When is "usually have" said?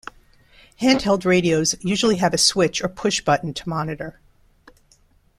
1.81-2.33